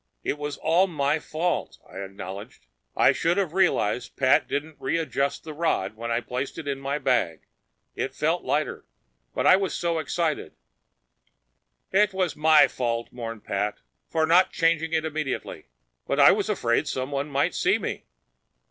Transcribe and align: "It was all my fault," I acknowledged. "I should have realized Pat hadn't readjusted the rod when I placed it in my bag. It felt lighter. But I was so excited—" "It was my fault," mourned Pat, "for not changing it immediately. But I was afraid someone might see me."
"It 0.23 0.39
was 0.39 0.57
all 0.57 0.87
my 0.87 1.19
fault," 1.19 1.77
I 1.87 1.99
acknowledged. 1.99 2.65
"I 2.97 3.11
should 3.11 3.37
have 3.37 3.53
realized 3.53 4.15
Pat 4.15 4.49
hadn't 4.49 4.77
readjusted 4.81 5.43
the 5.45 5.53
rod 5.53 5.95
when 5.95 6.09
I 6.09 6.21
placed 6.21 6.57
it 6.57 6.67
in 6.67 6.79
my 6.79 6.97
bag. 6.97 7.41
It 7.95 8.15
felt 8.15 8.41
lighter. 8.43 8.87
But 9.35 9.45
I 9.45 9.57
was 9.57 9.75
so 9.75 9.99
excited—" 9.99 10.55
"It 11.91 12.13
was 12.13 12.35
my 12.35 12.67
fault," 12.67 13.11
mourned 13.13 13.43
Pat, 13.43 13.81
"for 14.09 14.25
not 14.25 14.51
changing 14.51 14.91
it 14.91 15.05
immediately. 15.05 15.67
But 16.07 16.19
I 16.19 16.31
was 16.31 16.49
afraid 16.49 16.87
someone 16.87 17.29
might 17.29 17.53
see 17.53 17.77
me." 17.77 18.07